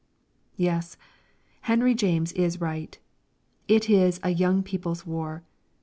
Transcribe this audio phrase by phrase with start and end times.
[0.57, 0.97] Yes,
[1.61, 2.97] Henry James is right.
[3.67, 5.43] "It is a Young People's War."